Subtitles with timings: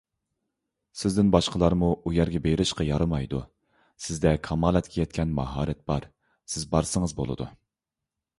[1.01, 3.43] سىزدىن باشقىلارمۇ ئۇ يەرگە بېرىشقا يارىمايدۇ،
[4.07, 6.09] سىزدە كامالەتكە يەتكەن ماھارەت بار،
[6.57, 7.51] سىز بارسىڭىز بولىدۇ.